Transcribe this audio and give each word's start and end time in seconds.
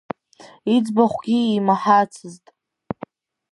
Иӡбахәгьы 0.75 1.37
имаҳацызт. 1.57 2.45